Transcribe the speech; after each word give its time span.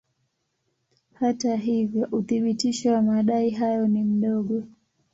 Hata 1.13 1.55
hivyo 1.55 2.07
uthibitisho 2.11 2.93
wa 2.93 3.01
madai 3.01 3.49
hayo 3.49 3.87
ni 3.87 4.03
mdogo. 4.03 4.63